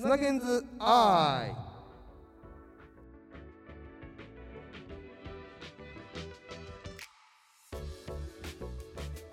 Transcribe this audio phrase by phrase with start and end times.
[0.00, 1.54] スナゲンズアイ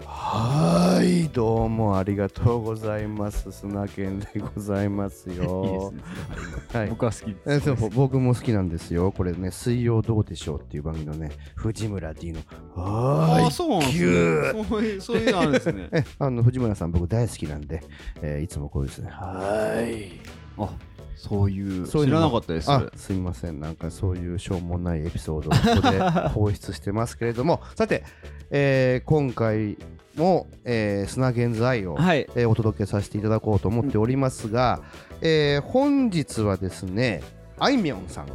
[0.06, 3.50] はいどうもありがとうございます。
[3.54, 6.81] 砂犬でございます いいよですね。
[6.81, 6.90] はい。
[6.90, 7.49] 僕は好きです。
[7.49, 9.13] えそう僕も好きなんですよ。
[9.13, 12.42] これね「水曜どうでしょう」っていう番組のね藤村 D の
[12.76, 14.65] 「はーいあ、そうなんですね。
[14.68, 15.88] そういう、そういうのあるんですね。
[15.96, 17.81] えあの藤村さん僕大好きなんで、
[18.22, 19.09] えーいつもこうですね。
[19.09, 20.70] はーいあ、
[21.16, 22.72] そういう、そういう知らなかったです。
[22.72, 25.99] あすいませんなんかそういうしょうもないエピソードをここで
[26.30, 28.04] 放出してますけれどもさて、
[28.52, 29.77] えー今回
[30.16, 32.27] も、えー、砂現在を、はい。
[32.35, 34.82] えーお届けさせていただこうと思っておりますが、
[35.22, 37.21] えー本日はですね
[37.60, 38.26] あいみょんさん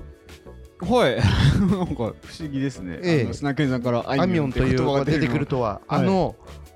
[0.84, 1.16] はい。
[1.60, 2.14] なんか不思
[2.50, 2.98] 議ですね。
[3.02, 6.34] ええあの砂犬さんからあいみょんというのが出てくるとは、はいあの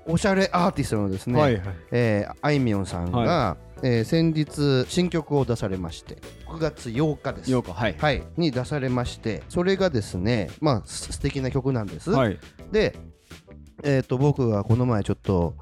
[0.09, 1.63] おしゃれアーティストのですね、はいはい。
[1.91, 6.17] えーあいみょんさんが、はえー先日新曲を出されまして
[6.47, 7.51] 9月8日です。
[7.51, 7.95] ようか、はい。
[7.97, 12.39] はい、に出されましてそれがですねまあす素敵な曲なんです、はい。
[12.71, 12.95] で、
[13.83, 15.55] えー、と僕がこの前ちょっと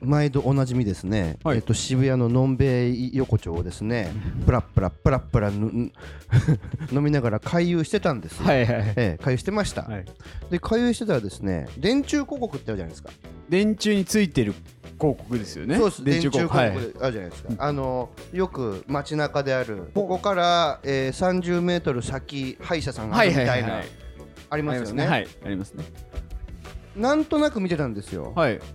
[0.00, 1.58] 毎度おなじみですね、はい。
[1.58, 4.12] えー、と渋谷ののんべい横丁をですね
[4.44, 5.92] プラップラプラップラ 飲
[6.92, 8.40] みながら回遊してたんです。
[8.40, 8.92] よ、はいはいはい。
[8.96, 10.04] えー回遊してました、はい。
[10.50, 13.10] で回遊してたらですね電柱広告ってあるじゃないですか。
[13.48, 14.54] 電柱についてる
[14.98, 15.76] 広告ですよね。
[15.76, 16.04] そうです。
[16.04, 16.72] 電柱広はい。
[16.72, 19.90] 告あるじゃないですか、あのよく街中である。
[19.94, 23.88] ここから、えー、30メートル先歯医者さんがあはいるみたいな、はいはいはい。
[24.50, 25.06] ありますよね。
[25.06, 25.28] はい。
[25.44, 25.84] ありますね。
[26.96, 28.58] なんとなく見てたんですよ、はい。
[28.58, 28.68] だか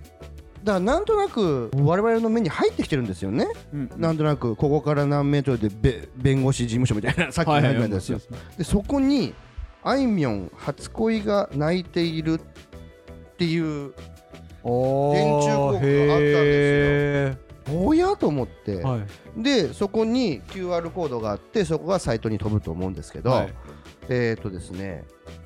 [0.63, 8.21] らなんとなく我々の目に入ってきてるんですよね、うんなんとなくここから何メートルでべ弁護士事務所みたいなさっきのはいはいなんですよ、
[8.57, 9.33] でそこに
[9.83, 13.93] あいみょん初恋が泣いているっていうお
[14.63, 18.99] 電柱広告があったんですおやと思って、は
[19.37, 19.41] い。
[19.41, 23.53] でそこに QR コードがあってそこがサイトに飛ぶと思うんですけど、はい
[24.09, 25.05] えっ、とですね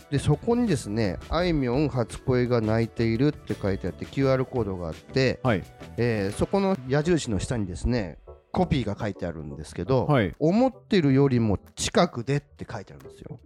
[0.10, 5.64] でそこにですねあいみょん初恋が泣いているって書いてあって QR コードがあって、はい。
[5.98, 8.18] えーそこの矢印の下にですね
[8.52, 10.34] コピーが書いてあるんですけど、はい。
[10.40, 13.40] 思ってるよりも近くでって書いてあるんですよ。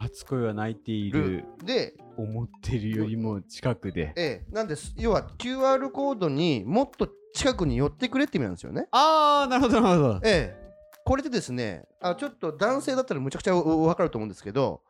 [0.00, 1.44] 初恋は泣いている。
[1.62, 4.12] で、思ってるよりも近くで。
[4.16, 8.88] えーなんです要は QR コードにもっと近くに寄ってくれって意味なんですよね。
[8.90, 10.20] ああ、なるほど、なるほど。
[10.24, 10.60] ええ
[11.04, 14.82] これでですねあちょっと男性だったらむちゃくちゃ分かると思うんですけど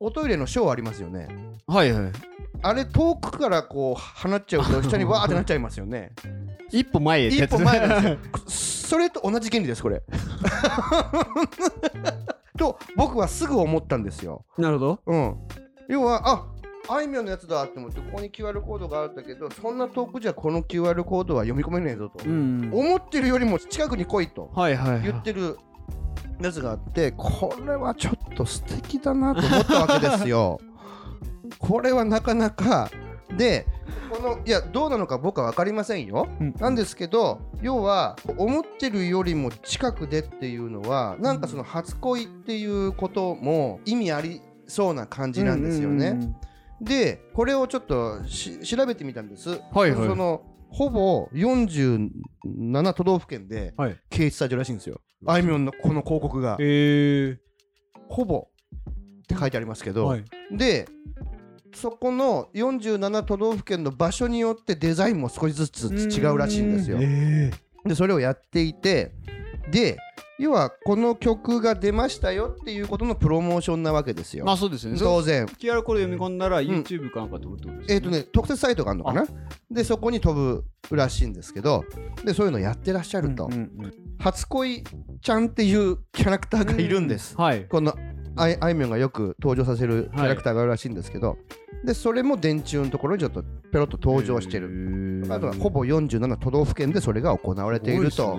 [0.00, 1.28] おトイレのショーありますよね。
[1.66, 2.12] はいはい。
[2.62, 6.12] あれ遠くからこう放っちゃうと 下にわーってなっちゃいますよね。
[6.72, 8.90] 一歩前へ一歩前なんですよ。
[8.90, 10.02] それと同じ原理ですこれ。
[12.60, 14.44] と僕はすぐ思ったんですよ。
[14.58, 15.00] なるほど。
[15.06, 15.36] うん。
[15.88, 16.46] 要はあ
[16.94, 25.02] あいみょんのやつだって思ってここに QR コードがあるんだけどそんな遠くじゃこの QR コードは読み込めねえぞと、ん思ってるよりも近くに来いとはいはいはい。
[25.02, 25.58] 言ってる
[26.40, 30.58] やつがあってこれはちょっと素敵だなと思ったわけですよ。
[31.58, 32.90] これはなかなか
[33.36, 33.66] で
[34.10, 36.28] このいやどうなのか僕は分かりませんよ。
[36.40, 46.08] うんなんですけど要は思ってるよりも近くでっていうのはなんかその初恋っていうことも意味ありそうな感じなんですよね。
[46.08, 46.36] うんうんうん
[46.82, 49.50] でこれをちょっとし調べてみたんです。
[49.50, 52.08] はいはいそのほぼ47
[52.94, 53.98] 都道府県ではい。
[54.10, 55.00] 掲出されてるらしいんですよ。
[55.26, 57.38] あいみょんのこの広告がへえ。
[58.08, 60.24] ほぼって書いてありますけど、はい。
[60.52, 60.88] で
[61.74, 66.98] そこの47都道府県の場所によってデザインも少しずつ違うらしいんですよ。
[67.00, 67.50] へ
[67.84, 69.12] でそれをやっていて
[69.70, 69.96] で
[70.38, 74.46] 要はこの曲が出ましたよっていうことのプロモーションなわけですよ。
[74.46, 74.98] まあそうですよね。
[74.98, 75.44] 当然。
[75.44, 79.26] QR コード読み込んだら YouTube かなんかってことですえっ、とね特設サイトがあるのかな
[79.70, 80.34] でそこに飛
[80.88, 81.84] ぶらしいんですけど
[82.24, 84.84] でそういうのやってらっしゃると、うんうんうん初恋
[85.22, 87.34] ちゃんっていうキャラクターがいるんです。
[87.38, 87.64] はい。
[87.64, 87.94] この
[88.40, 91.36] あいあいみょんがよく登場させるキャラクターがあるらしいんですけど、
[91.84, 93.42] でそれも電柱のところにちょっと
[93.72, 95.20] ペロッと登場してる。
[95.20, 98.38] るあとはほぼ47都道府県でそれが行われていると。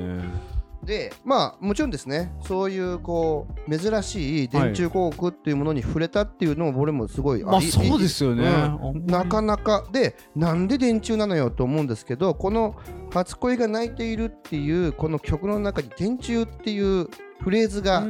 [0.84, 2.34] でまあもちろんですね。
[2.42, 8.48] そういうこう珍しい電柱広告っていうものに触れたっていうのも俺もすごい、いいまあそうですよね。
[8.48, 9.06] うん。
[9.06, 9.88] なかなか。
[9.92, 12.76] でなんで電柱なのよと思うんですけどこの
[13.14, 17.08] 「初恋が泣いている」っていうこの曲の中に「電柱」っていう
[17.44, 18.06] フレーズが。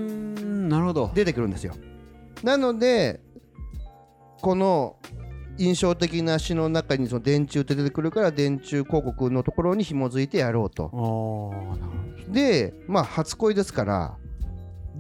[1.14, 1.74] 出てくるんですよ。
[2.44, 3.20] なので
[4.42, 4.96] この
[5.58, 11.54] 印象的な詩の中にその電柱って出てくるから電柱広告のところに紐づいてやろうと。
[12.30, 14.18] でまあ初恋ですから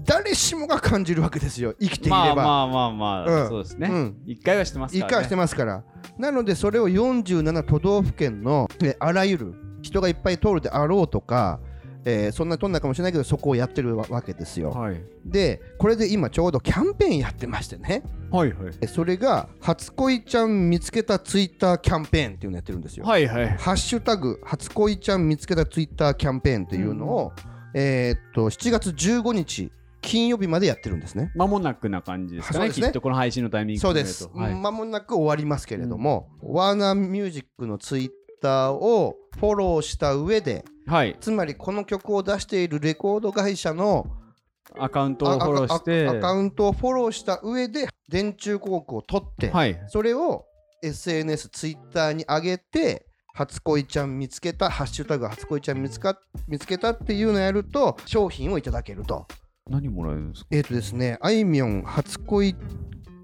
[0.03, 2.17] 誰しもが感じるわけですよ生きていれば。
[2.17, 3.87] まあまあまあまあ、うんそうですね。
[3.89, 5.07] うん一回はしてますから、ね。
[5.07, 5.83] 一回はしてますから。
[6.17, 11.59] なのでそれを47都道府県のえあらゆる人がいっぱい通るであろうとか
[12.05, 15.01] えーそんなとんないかもしれないけどそこをやってるわわけですよ、はい。
[15.25, 18.03] でこれで今ちょうどキャンペーンやってましてね。
[18.31, 18.73] はいはい。
[18.81, 23.49] えそれが初恋ちゃん見つけたツイッターキャンペーンっていうのやってるんですよ、はいはい。
[23.57, 27.33] ハッシュタグ初恋ちゃん見つけたツイッターキャンペーンっていうのを、
[27.73, 29.71] えーっと7月15日
[30.01, 31.31] 金曜日までやってるんですね。
[31.35, 32.73] 間もなくな感じですかねね。
[32.73, 34.55] きっとこの配信のタイミングそうです、はい。
[34.55, 38.09] 間もなく終わりますけれども、ワーナーミュージックのツイッ
[38.41, 41.15] ターをフォローした上ではい。
[41.21, 44.05] つまりこの曲を出しているレコード会社の
[44.77, 46.07] アカウントをフォローして。
[46.09, 49.81] アカウントをフォローした上で電柱広告を取って、はい。
[49.87, 50.45] それを
[50.83, 59.25] SNS ツイッターに上げて初恋ちゃん見つけたハッシュタグ初恋ちゃん見つか見つけたっていうのをやると商品をいただけると。
[59.69, 60.47] 何もらえるんですか？
[60.51, 62.55] えっ、とですねあいみょん初恋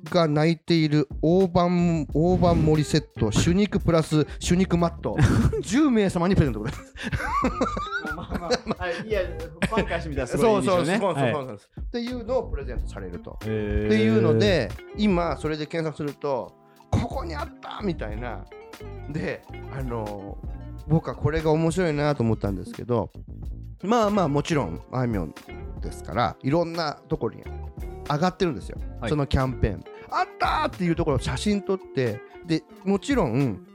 [0.08, 5.16] が泣いている大判大判盛りセット手肉プラス手肉マット。
[5.62, 6.94] 10名様にプレゼントでございます。
[8.16, 8.50] まあま
[8.80, 10.86] あはいいやファンからしてみたらすごそいういいですよね。
[10.86, 13.32] そうそうそうはいそうなんですっていうのをプレゼントされると。
[13.32, 16.54] っていうので今それで検索すると
[16.90, 18.46] ここにあったみたいな。
[19.10, 19.44] で
[19.78, 20.38] あの
[20.88, 23.10] 僕はこれが面白いなと思ったんですけど
[23.84, 25.34] まあまあもちろんあいみょん
[25.82, 27.44] ですからいろんなところに
[28.10, 29.10] 上がってるんですよ、はい。
[29.10, 33.66] そのキャンペーンあったーっていうところを写真撮ってでもちろん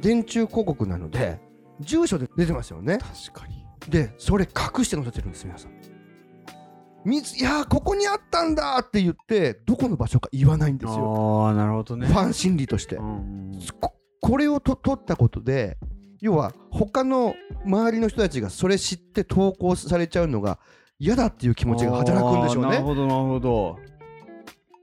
[0.00, 1.40] 電柱広告なので
[1.80, 2.98] 住所で出てますよね。
[3.32, 3.64] 確かに。
[3.88, 5.72] でそれ隠して載せてるんです皆さん。
[5.72, 11.44] いやーここにあったんだって言ってどこの場所か言わないんですよ。
[11.46, 12.06] ああなるほどね。
[12.06, 12.96] ファン心理として。
[12.96, 15.78] うんうんここれをと取ったことで
[16.20, 17.34] 要は他の
[17.64, 20.58] 周りの人たちがそれ知って投稿されちゃうのが
[20.98, 22.70] 嫌だっていう気持ちが働くんでしょうね。
[22.72, 23.78] なるほどなるほど。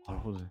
[0.08, 0.48] なるほどね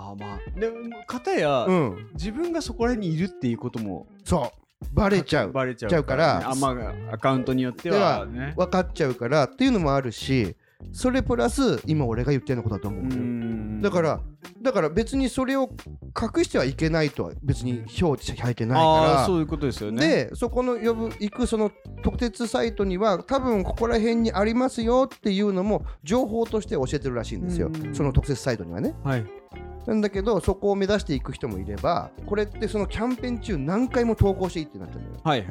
[0.00, 4.58] あーまあでも片や、うん、自分がそこら辺にいるっていうこともそう。
[4.92, 5.52] バレちゃう。
[5.52, 8.54] バレちゃうからあまあアカウントによってはね。
[8.56, 10.54] 分かっちゃうからっていうのもあるし
[10.92, 13.08] それプラス今俺が言ってるのことだと思ううん。
[13.10, 14.20] だよんだから
[14.62, 15.68] だから別にそれを
[16.16, 19.22] 隠してはいけないとは別に表示されてないあから。
[19.24, 20.06] あそういうことですよね。
[20.28, 21.72] でそこの呼ぶ行くその
[22.04, 27.66] 特設サイトには多分ここら辺にありますよっていうのも情報として教えてるらしいんですよ。
[27.66, 27.92] うん。
[27.92, 28.94] その特設サイトにはね。
[29.02, 29.26] はい
[29.88, 35.20] なんだけどそこを目指していく人もいればこれってそのキャンペーン中何回も投稿していいってなってるのよ。
[35.24, 35.48] はいはい。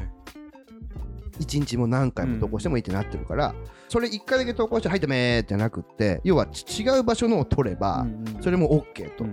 [1.40, 3.56] 1日も何回も投稿してもいいってなってるから、
[3.90, 9.32] それ1回だけ投稿して「はいダメ」ってなくって要はち違う場所のを取れば、うんうんそれも OK と、うん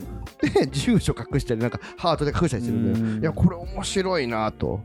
[0.54, 3.20] で住所隠したりなんかハートで隠したりするんで、うん。
[3.20, 4.80] いやこれ面白いなと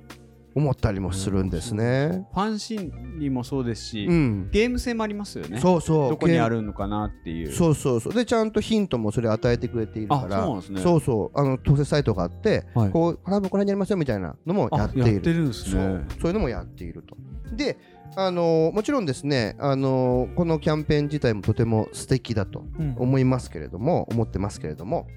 [0.55, 2.27] 思ったりもするんですね。
[2.33, 5.59] ファン心理もそうですし、うん、ゲーム性もありますよね。
[5.59, 6.09] そうそう。
[6.09, 7.51] どこにあるるのかなっていう。
[7.51, 8.13] そうそうそう。
[8.13, 10.39] でちゃんとヒントもそれ与えてくれているから。
[10.39, 10.81] あそうね。
[10.81, 11.39] そうそう。
[11.39, 12.89] あの特設サイトがあって、はい。
[12.91, 15.21] こう多分これにありますよみたいなのもやあっている。
[15.21, 15.81] るんですそう。
[15.81, 17.15] ねそういうのもやっていると。
[17.55, 17.77] で
[18.15, 22.95] あのもちろんですねあのこのキャンペーン自体もとても素敵だとうん。
[22.97, 25.07] 思いますけれども思ってますけれども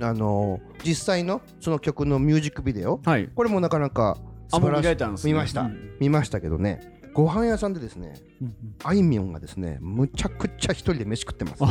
[0.00, 3.28] あの実際のその曲のミュージックビデオはい。
[3.34, 5.32] これもなかなかあもう見られたんですね。
[5.32, 5.62] 見ました。
[5.62, 5.96] うん。
[6.00, 6.80] 見ましたけどね
[7.14, 8.54] ご飯屋さんでですねうんうん
[8.84, 11.62] あいみょんがですねむちゃくちゃ一人で飯食ってます。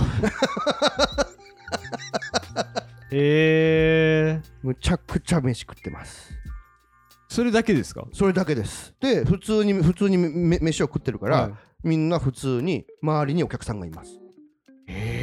[3.13, 6.31] へえむちゃくちゃ飯食ってます。
[7.27, 8.05] それだけですか？
[8.13, 8.93] それだけです。
[8.99, 11.53] で普通に普通にめ飯を食ってるから、はい。
[11.83, 14.19] みんな普通に周りにお客さんがいます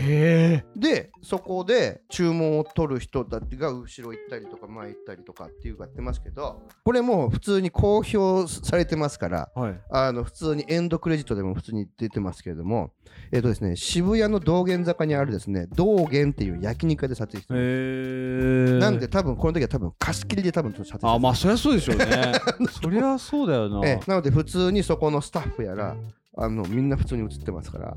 [0.08, 9.80] へえでそこで注文を取る人たちが後ろ行ったりとか前行ったりとかっていうかやってますけどこれも普通に公表されてますからはい。
[9.90, 12.92] あの普通にエンドクレジットでも普通に出てますけれども
[13.32, 22.32] えっ、とですね渋谷の道玄坂にあるですね道玄っていう焼肉屋で撮影してるへえなんで多分この時は多分貸し切りで多分撮影してるあまあそりゃそうでしょうね。
[22.82, 23.86] そりゃそうだよな。
[23.86, 24.10] ええ。
[24.10, 25.96] なので普通にそこのスタッフやら
[26.36, 27.96] あのみんな普通に映ってますから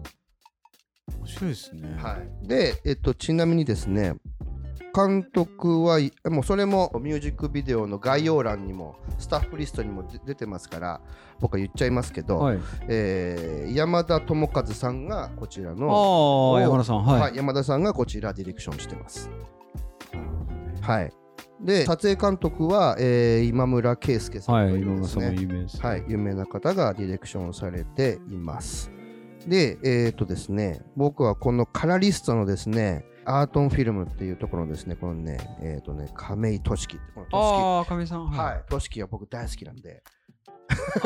[1.17, 1.95] 面白いですね。
[1.97, 4.15] はい、で、えっと、ちなみにですね、
[4.93, 11.01] 監督はいもうそれもミュージックビデオの概要欄にもスタッフリストにも出出てますから
[11.39, 12.59] 僕は言っちゃいますけど、はい。
[12.87, 17.21] えー山田智和さんがこちらあの、あ山田さんはい。
[17.21, 19.29] はい山田さんがこちらディレクションしてます。
[20.81, 21.13] はい、
[21.61, 25.01] で撮影監督は、えー今村圭介さんという
[25.79, 28.91] はい、有名な方がディレクションされています。
[29.47, 38.31] で、えっ、とですね、僕はこのカラリストのですね、アートンフィルムっていうところのですね、このね、えっ、とね、亀井俊樹って、この俊ああ亀井さん。
[38.31, 38.37] 樹。
[38.37, 40.03] はい、俊樹は僕大好きなんで、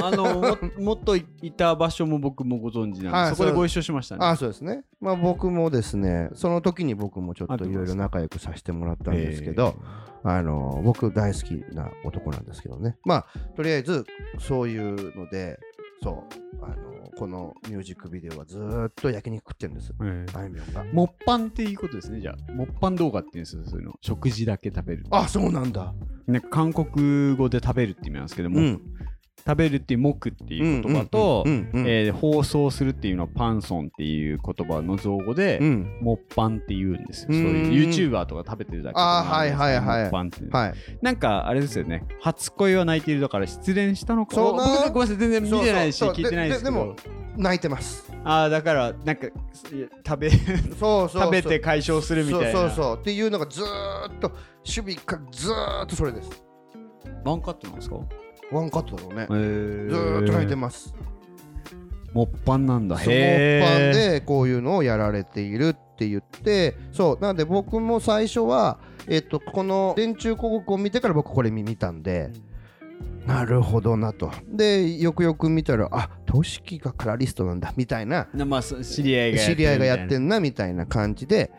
[0.01, 1.24] あのも もっとい
[1.56, 4.25] た場所も僕もご存知なんで、はいそこでご一緒しましたね。
[4.25, 4.84] あそうですね。
[5.00, 9.75] まあ僕もですね、その時に僕もちょっといろいろ仲良くさせてもらったんですけど、
[10.24, 12.98] あの僕大好きな男なんですけどね。
[13.04, 13.25] まあ
[13.56, 14.06] とりあえず
[14.39, 15.60] そういうので、
[16.05, 22.51] そうあのこのミュージックビデオはずーっと焼肉食ってるんですえあいみょんがもっぱんっていうことですね、じゃあ。
[22.51, 23.93] もっぱん動画っていうんですよ、そういうの。
[24.01, 25.05] 食事だけ食べる。
[25.09, 25.95] あそうなんだ
[26.27, 28.81] なんか韓国語で食べるって意味なんですけども、うん
[29.47, 31.45] 食べるっていう目っていう言葉と、
[32.19, 35.97] 放送するっていうのはパンソンっていう言葉の造語で、うん。
[36.01, 37.27] もっぱんって言うんですよ。
[37.29, 37.43] うん。
[37.43, 40.73] そういう YouTuber とか食べてるだけあーはいはいはいもっぱんってはい。
[41.01, 44.35] なんかあれですよね、初恋は泣いているだから失恋したのか。
[44.35, 44.63] そうな。
[44.83, 46.95] 僕ごめんなさい、全然見てないし、聞いてないですけど。
[47.37, 48.11] 泣いてます。
[48.23, 49.27] ああ、だから、なんか、
[50.07, 52.59] 食べ、そうそう食べて解消するみたいな。
[52.59, 52.97] そうそうそう。
[52.97, 53.67] っていうのがずーっ
[54.21, 56.43] と守備からずーっとそれです。
[57.25, 57.97] ワンカットなんですか？
[58.51, 59.27] ワンカットだろうね。
[59.29, 59.89] えー。
[59.89, 60.93] ずーっと泣いてます。
[62.13, 62.97] もっぱんなんだ。
[62.97, 63.59] そうへー。
[63.59, 72.31] モッパンでこういうのをやられているって言ってそうなんで僕も最初はえっとこの電柱広告を見てから僕これ見見たんで
[73.25, 74.31] なるほどなと。
[74.47, 78.27] でよくよく見たらあトシキがカラリストなんだみたいな。
[78.33, 81.51] なまあ、そ知り合いが知り合いがやってんんなみたいな感じで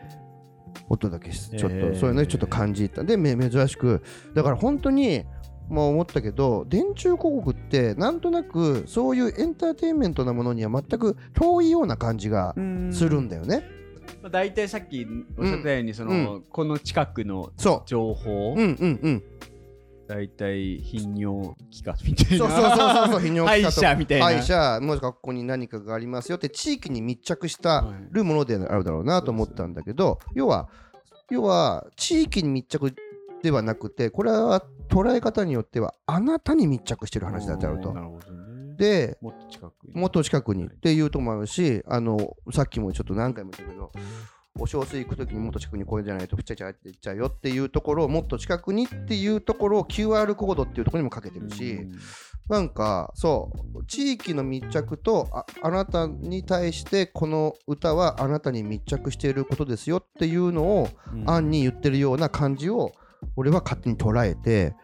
[0.87, 1.99] お届けしちょっと、えー。
[1.99, 3.03] そういうのちょっと感じた。
[3.03, 4.01] でめ珍しく
[4.33, 5.25] だから本当に
[5.69, 12.53] まあ思ったけど電柱広告ってなんとなくそういうエンターテインメントなものには全く遠いような感じが
[12.91, 13.77] するんだよね。
[14.21, 15.05] まあ、大体さっき
[15.37, 18.61] おっしゃったように、その、この近くのそ情報、う。
[18.61, 19.23] うんうんうん。
[20.07, 22.47] 大体頻尿器科みたいな。
[22.47, 23.21] そうそうそうそうそう。
[23.21, 24.25] 泌尿歯医器科と者みたいな。
[24.25, 30.69] 歯医者もしくはここに何かがありますよって地域に密着したはいるものであるだろうなと思ったんだけど要は
[31.29, 32.95] 要は地域に密着
[33.43, 38.01] ではなくてこれは捉え方によってはあなたに密着してる話だってあるとね。
[38.77, 39.93] でもっと近くに。
[39.99, 43.91] もっと近くにっはいていうともあるしあのさっきもちょっと何回も言ったけど
[44.59, 51.79] お小水行く時にもっと近くにこれじゃないとふっちゃちゃっていっちゃうよっていうところをもっと近くにっていうところを QR コードっていうところにもかけてるし、
[52.49, 62.93] なんかそう地域の密着とああなたに対してこの歌はあなたに密着していることですよっていうのをうん案に言ってるような感じを
[63.35, 64.75] 俺は勝手に捉えて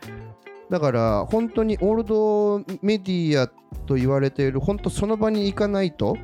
[0.69, 3.47] だから本当にオールドメディア
[3.85, 6.17] と言われている本当その場に行かないと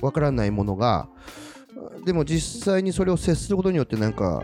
[0.00, 1.08] わからないものが
[2.04, 4.42] でも実際にそれを接することによってなんか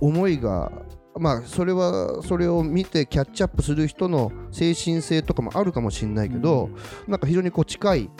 [0.00, 0.72] 思いが
[1.18, 6.70] まあそれはそれを見てキャッチアップする人の精神性とかもあるかもしれないけど、
[7.08, 8.10] なんか非常にこう近い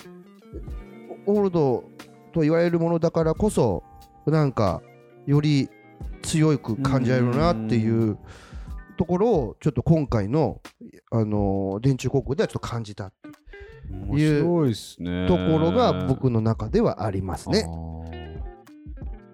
[1.26, 1.84] オールド
[2.32, 3.84] と言われるものだからこそ
[4.26, 4.82] なんか
[5.26, 5.68] より
[6.30, 8.18] 強く感じられるなっていう
[8.96, 10.60] ところをちょっと今回の、
[11.10, 13.28] あのー電柱広告ではちょっと感じたって
[14.16, 15.26] いですね。
[15.26, 17.66] ところが僕の中ではありますね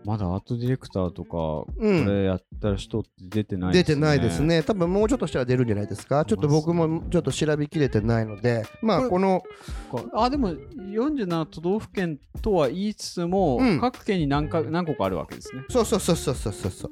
[0.06, 4.40] まだアートディレクターとか、こうんれやった人って出てない出てないです。
[4.40, 4.62] ね。
[4.62, 6.24] 多分もうちょっとしたら出るんじゃないですか。
[6.24, 9.42] ちょっと僕もちょっと調べきれてないので、まあこの、
[9.90, 15.64] かあでも47都道府県とは言いつつも、うん各県に何か何個かあるわけですね。
[15.68, 16.90] そうそうそうそうそうそうそう。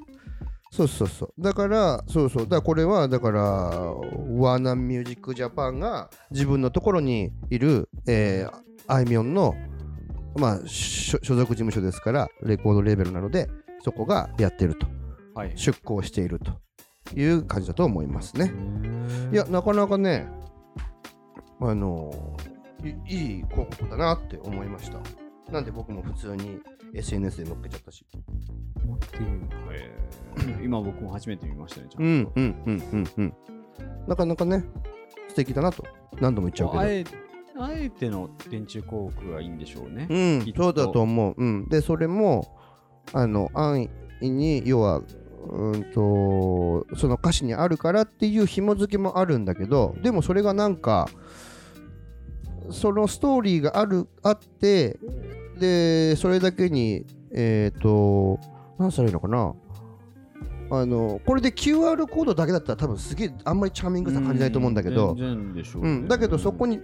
[0.73, 1.33] そうそうそう。
[1.41, 2.43] だから、そうそう。
[2.43, 9.55] だからこれは、だから、ワーナーミュージックジャパンが自分のところにいる、えーあいみょんの、
[10.37, 13.49] まあ、所所属事務所ですから、レコードレーベルなので、
[13.83, 14.87] そこがやってると、
[15.35, 15.53] はい。
[15.55, 16.53] 出向していると
[17.15, 18.53] いう感じだと思いますね。
[19.33, 20.27] いや、なかなかね、
[21.61, 22.37] あの
[22.83, 24.99] いいい広告だなって思いました。
[25.53, 26.59] なんで僕も普通に
[26.95, 28.05] SNS で載っけちゃったし。
[28.85, 29.25] 持ってる
[29.73, 31.87] へー今僕も初めて見ましたね。
[31.91, 33.35] ちゃうんとんうんうんうん。
[34.07, 34.65] なかなかね、
[35.29, 35.85] 素敵だなと
[36.21, 36.81] 何度も言っちゃうけど。
[36.81, 37.05] あえ
[37.57, 40.07] あえての電柱広告がいいんでしょうね。
[40.11, 40.19] う
[40.51, 41.35] んそうだと思う。
[41.37, 42.57] うん、で、それも、
[43.13, 43.89] あの、安
[44.21, 45.03] 易に、要は、
[45.49, 51.09] うんと、その歌詞にあるからっていう紐付けもあるんだけど、でもそれがなんか、
[52.71, 54.99] そのストーリーがある、あって、
[55.61, 58.41] で、それだけに、えっ、と、
[58.79, 59.55] 何したらいいのかな。
[60.71, 66.81] あの、これで QR コードだけだったら多分すげえあんまりチャーミングさ感じないと思うんだけど、うね、うん、だけどそこに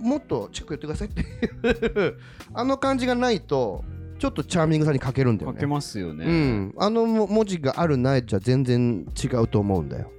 [0.00, 2.18] もっとチェックやってくださいっていう
[2.54, 3.84] あの感じがないと
[4.18, 5.72] ちょっとチャーミングさに欠けるんだよかけね。
[5.72, 6.26] ますよね。
[6.26, 10.10] うん、あのも文字があるないじゃ全然違うと思うんだよ。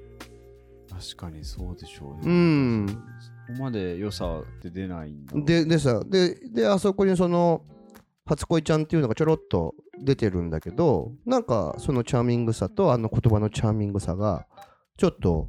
[0.89, 2.21] 確かにそうでしょうね。
[2.25, 2.87] うん
[3.47, 5.33] そこまで良さって出ないんだ。
[5.35, 7.63] ででさでであそこにその
[8.25, 14.47] 初恋ちゃんっていうのがちょろっと出てるんだけどなんかそのチャーミングさとあの言葉のチャーミングさが
[14.97, 15.47] ちょっと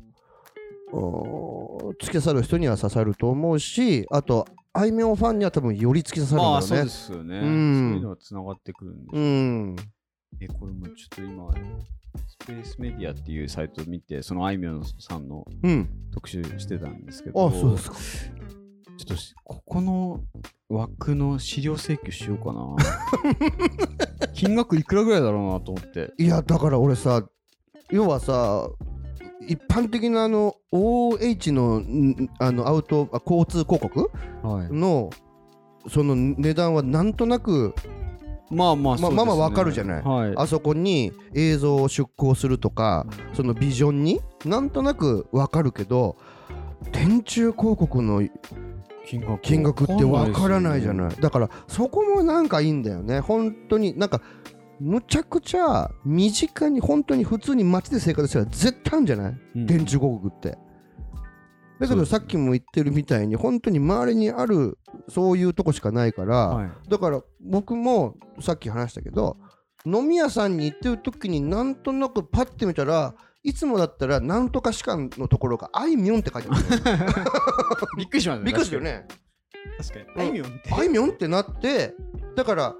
[0.93, 6.53] 突き刺さる人には刺さると思うしあとあいみょんファンには多分より突き刺さるんだろうね。
[6.53, 7.39] まあそうですよね。
[7.39, 9.77] うんそういうのはつながってくるんでしょううん
[10.41, 11.51] え、これもちょっと今、
[12.27, 15.89] スペースメディアっていうサイトを見て、そのあいみょんさんのうん。
[16.11, 17.97] 特集してたんですけど、あ、そうですか。
[18.97, 20.21] ちょっとしここの
[20.69, 22.77] 枠の資料請求しようかな
[24.33, 27.27] 金額いくらぐらいだろうなと思っていやだから俺さ
[27.91, 28.69] 要はさ
[29.49, 34.11] 一般的なあの OH のんあのアウトあ交通広告？
[34.43, 34.73] はい。
[34.73, 35.11] の
[35.89, 37.75] その値段はなんとなく
[38.51, 40.03] まあまあまあまあまあわかるじゃない。
[40.03, 40.35] はい。
[40.37, 44.21] あそこに映像を出稿するとかそのビジョンに？
[44.45, 46.17] なんとなくわかるけど
[46.93, 48.23] 電柱広告の
[49.07, 49.41] 金額？
[49.43, 50.95] 金額ってわからないじゃい。
[50.95, 53.21] ないだからそこもなんかいいんだよね。
[53.21, 54.21] 本当になんか
[54.83, 59.67] むちゃくちゃ身近に本当に普通に街で生活したら絶対あるんじゃない、うん。
[59.67, 60.59] 電柱広告って。
[61.79, 66.71] だけどさっきも言ってるみたいに本当に周りにあるそういうとこしかないから、はい。
[66.89, 69.37] だから僕もさっき話したけど
[69.87, 76.61] 飲み屋さんに行ってる時になんとなくパッて見たらいつもだったらなんとか士官のところがあいみょんって書いてある
[77.99, 78.47] びっくりしますね。
[78.47, 79.07] びっくりするよね。
[79.79, 80.05] 確かに。
[80.15, 80.73] うんあいみょんって。
[80.73, 81.95] あいみょんってなって
[82.35, 82.75] だから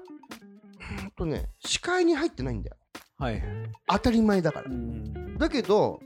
[1.15, 2.77] とね視界に入ってないんだよ。
[3.17, 3.41] はい。
[3.87, 4.69] 当たり前だから。
[4.69, 5.37] うん。
[5.37, 5.99] だけど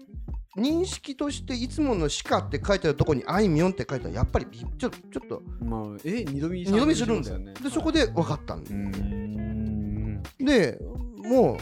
[0.58, 7.40] 認識としていつもの「しか」って書いてあるとこに「あいみょん」って書いたらやっぱりびちょちょっとまあえ二度見二度見するんだよ。
[7.40, 7.54] ね。
[7.62, 10.24] でそこで分かったんだうよん。
[10.40, 10.80] で
[11.18, 11.58] もう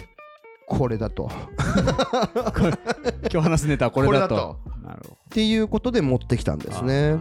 [0.67, 1.29] これだと。
[3.29, 4.59] 今日話すネタはこれだと。
[4.63, 5.13] こなるほど。
[5.13, 7.19] っていうことで持ってきたんですね。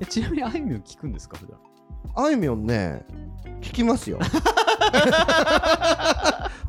[0.00, 1.58] えちなみにあいみょん聞くんですか普段？
[2.14, 3.04] あいみょんね
[3.60, 4.18] 聞きますよ。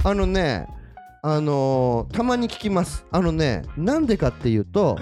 [0.04, 0.68] あのね
[1.24, 3.06] あのーたまに聞きます。
[3.12, 4.98] あのねなんでかっていうと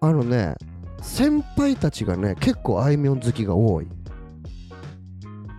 [0.00, 0.54] あのね
[1.00, 3.88] 先輩たちがね結構あいみょん好きが多い。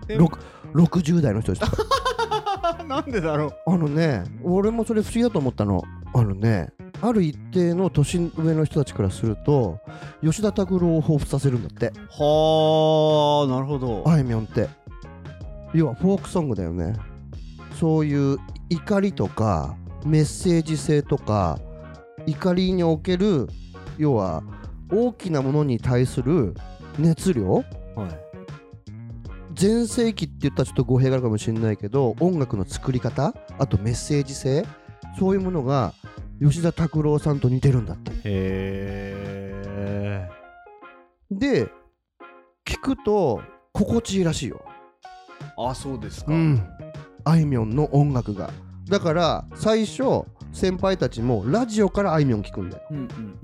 [0.08, 0.38] ろく
[0.74, 2.84] 60代の人たちとか。
[2.88, 3.54] なんでだろう。
[3.66, 5.82] あのね俺もそれ不思議だと思ったの。
[6.12, 9.80] あのねある一定の年上の人たちからすると
[10.22, 11.92] 吉田拓郎を彷彿させるんだって。
[12.10, 14.04] はあなるほど。
[14.06, 14.68] あいみょんって。
[15.72, 16.96] 要はフォークソングだよね。
[17.78, 18.38] そういう
[18.68, 21.58] 怒りとかメッセージ性とか
[22.26, 23.48] 怒りにおける
[23.96, 24.42] 要は
[24.92, 26.54] 大きなものに対する
[26.98, 27.52] 熱量？
[27.52, 27.64] はい。
[29.54, 33.34] 全盛期って言ったらちょっと語弊があるかもしれないけど音楽の作り方？
[33.58, 34.66] あとメッセージ性？
[35.18, 35.92] そういうものが
[36.40, 38.12] 吉田拓郎さんと似てるんだって。
[38.12, 40.28] へえ
[41.30, 41.68] で
[42.64, 44.62] 聞くと心地いいらしいよ。
[45.56, 46.32] あそうですか。
[46.32, 46.62] うん。
[47.24, 48.50] あいみょんの音楽が。
[48.88, 52.82] だから最初先輩たちもラジオからあいみょん聞くんだよ。
[52.90, 53.36] うんうんうん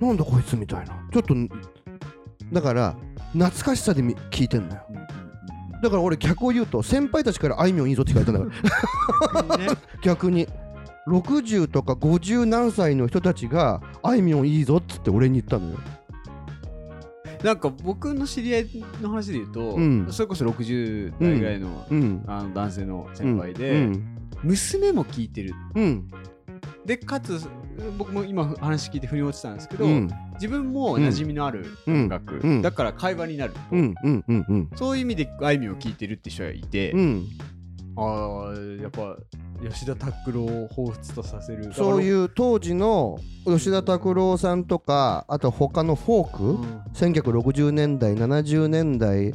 [0.00, 0.94] なんだこいつみたいな。
[1.12, 1.34] ちょっと
[2.52, 2.96] だから
[3.32, 4.82] 懐かしさでみ聞いてんだよ。
[4.90, 5.04] うんうん
[5.82, 8.40] だから俺逆を言うと先輩たちからあいみょんいいぞって聞かれたんだ
[9.44, 9.76] から。
[10.02, 10.48] 逆に
[11.08, 15.78] 60とか50何歳の人たちがあいみょんいいぞっつって俺に言ったのよ。
[17.42, 18.68] なんか僕の知り合い
[19.02, 20.06] の話で言うと、うん。
[20.10, 22.24] それこそ60代ぐらいの,、うん。
[22.26, 24.18] あの男性の先輩で、うん。
[24.42, 25.80] 娘も聞いてるう。
[25.80, 26.10] ん
[26.86, 27.46] でかつ
[27.98, 30.10] 僕も今話聞いて腑に落ちたんですけど、うん。
[30.34, 33.94] 自分も馴染みのある音楽、だから会話になると、うん。
[34.02, 34.24] うん。
[34.26, 34.46] うん。
[34.48, 34.70] うん。
[34.76, 37.26] そういう意味であいみょんを聞いてるって人がいて、うん。
[37.96, 39.16] ああやっぱ
[39.70, 41.72] 吉田拓郎を彷彿とさせる。
[41.72, 46.82] そうう、いう当時の吉田拓郎さんとかあと他のフォーク、うん。
[46.94, 49.34] 1960年代70年代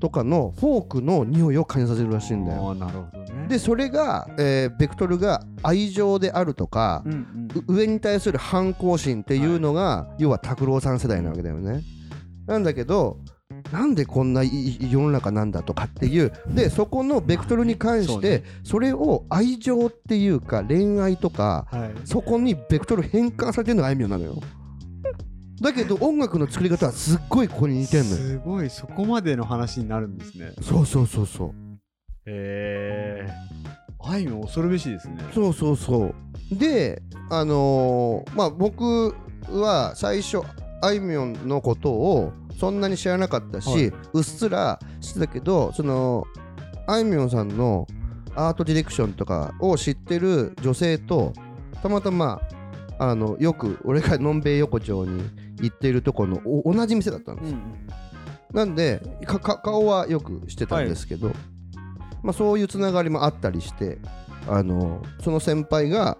[0.00, 2.68] とかのフォークの匂いを感じさせるらしいんだよ。
[2.68, 3.48] ああなるほどね。
[3.48, 7.48] でそれが、えーベクトルが愛情であるとかう、んうん。
[7.66, 11.82] う上に対する反抗心っていうのが、要は拓郎さん世代なわけだよね。
[12.46, 13.18] なんだけど
[13.72, 24.34] なんでこんないい世の中なんだとかっていうでそこのベクトルに関してねそれを愛情っていうか恋愛とかはいそこにベクトル変換されてるのがあいみょんなのよ。
[25.60, 28.16] だけど音楽の作り方はすっごいここに似てんのよ。
[28.16, 31.48] すごいそこまでの話になるんですねそうそうそうそう。
[32.26, 33.28] へえ
[34.06, 36.14] あいみょん恐るべしですねそうそうそう。
[36.52, 39.14] で、あのーまあ僕
[39.48, 40.38] は最初
[40.84, 43.92] あいみょんのことをそんなに知らなかったし、はい。
[44.12, 46.24] うっすら知ってたけど、その
[46.86, 47.86] あいみょんさんの
[48.34, 51.32] アートディレクションとかを知ってる女性と
[51.82, 52.40] たまたま
[52.98, 55.22] あのよく俺がのんべい横丁に
[55.60, 57.58] 行っているところのお同じ店だったんですよ。
[58.52, 61.32] なんでかか顔はよくしてたんですけど、
[62.22, 63.98] まあ、そういうつながりもあったりして
[64.48, 66.16] あのその先輩が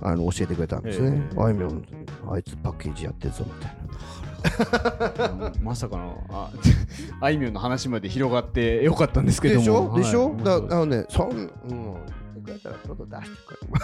[0.00, 1.28] あの教えてくれたんですね。
[1.36, 1.84] あいみょん
[2.30, 3.76] あいつパッケージやってるぞみたい
[5.40, 5.52] な。
[5.62, 6.50] まさかのあ
[7.20, 9.60] あいみょんの話まで広がってよかったんですけども。
[9.60, 10.02] でしょ、はい。
[10.02, 10.36] でしょ？
[10.42, 11.28] だあのねそん
[11.68, 11.96] もう
[12.44, 13.60] 言ってくれたらちょっと出してくれ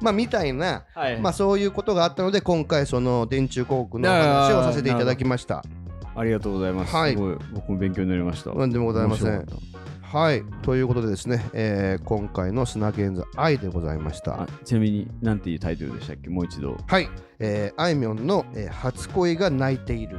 [0.00, 1.20] まあみたいな、はい。
[1.20, 5.64] まあそういうことがあったので今回その電柱広告のお話をさせていただきました。
[6.14, 6.94] ありがとうございます。
[6.94, 7.12] はい。
[7.12, 7.36] すごい。
[7.52, 8.52] 僕も勉強になりました。
[8.54, 9.46] なんでもございません
[10.10, 10.42] はい。
[10.62, 14.48] ということでですね、えー今回の砂現在愛でございました。
[14.64, 16.30] ちなみに何ていうタイトルでしたっけ？
[16.30, 16.76] もう一度。
[16.86, 20.18] はい、えーあいみょんの、えー初恋が泣いている。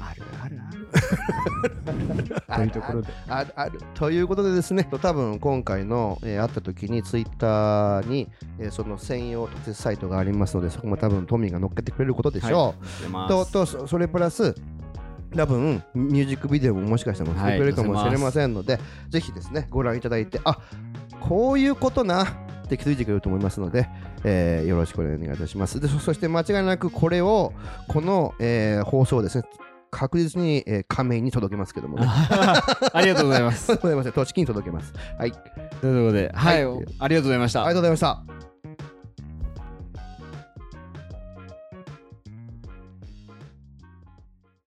[0.00, 2.42] あるあるある。
[2.48, 3.08] あ というところで。
[3.28, 13.52] あるあるということでですね多分今回の、えー会った時にツイッターに、えーその専用特設サイトがありますのでそこも多分トミーが乗っけてくれることでしょう、出ます。
[13.52, 14.54] ととそそれプラス
[15.36, 20.58] 多分ミュージックビデオももしかしたら載せてくれるかもしれませんので、ぜひですねご覧いただいてあ
[21.20, 22.26] こういうことなっ
[22.68, 23.88] て気づいてくれると思いますので、
[24.24, 27.52] えーよろしくお願いいたしますでそそして間違いなくこれを
[27.88, 29.44] この、えー放送をですね
[29.90, 33.74] 確実に、えー仮面に届けますけどもねありがとうございます。
[33.76, 34.12] ございません。
[34.12, 34.92] 栃木に届けます。
[35.18, 35.32] はい。
[35.32, 37.64] ということで、はい、はいありがとうございました。
[37.64, 38.53] ありがとうございました。